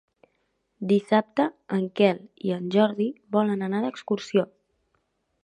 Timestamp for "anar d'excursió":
3.69-4.49